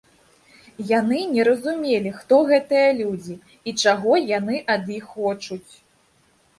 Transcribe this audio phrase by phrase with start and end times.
[0.99, 3.35] Яны не разумелі, хто гэтыя людзі,
[3.81, 5.67] чаго яны ад іх хочуць.